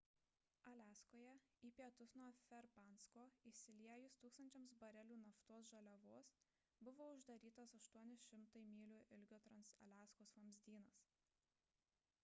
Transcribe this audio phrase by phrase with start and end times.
[0.69, 1.33] aliaskoje
[1.67, 6.31] į pietus nuo ferbankso išsiliejus tūkstančiams barelių naftos žaliavos
[6.89, 11.07] buvo uždarytas 800 mylių ilgio transaliaskos vamzdynas